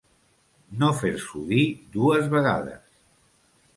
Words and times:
No 0.83 0.87
fer-s'ho 1.01 1.43
dir 1.51 1.61
dues 1.99 2.33
vegades. 2.33 2.89